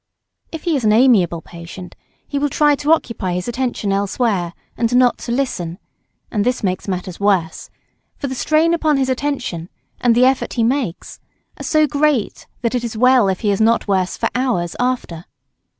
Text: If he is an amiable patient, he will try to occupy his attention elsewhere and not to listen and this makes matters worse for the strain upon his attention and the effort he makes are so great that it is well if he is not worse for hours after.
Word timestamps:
If 0.51 0.63
he 0.63 0.75
is 0.75 0.83
an 0.83 0.93
amiable 0.93 1.43
patient, 1.43 1.93
he 2.27 2.39
will 2.39 2.49
try 2.49 2.73
to 2.73 2.91
occupy 2.91 3.33
his 3.33 3.47
attention 3.47 3.91
elsewhere 3.93 4.55
and 4.75 4.95
not 4.95 5.19
to 5.19 5.31
listen 5.31 5.77
and 6.31 6.43
this 6.43 6.63
makes 6.63 6.87
matters 6.87 7.19
worse 7.19 7.69
for 8.17 8.25
the 8.25 8.33
strain 8.33 8.73
upon 8.73 8.97
his 8.97 9.09
attention 9.09 9.69
and 9.99 10.15
the 10.15 10.25
effort 10.25 10.53
he 10.53 10.63
makes 10.63 11.19
are 11.59 11.63
so 11.63 11.85
great 11.85 12.47
that 12.63 12.73
it 12.73 12.83
is 12.83 12.97
well 12.97 13.27
if 13.29 13.41
he 13.41 13.51
is 13.51 13.61
not 13.61 13.87
worse 13.87 14.17
for 14.17 14.29
hours 14.33 14.75
after. 14.79 15.25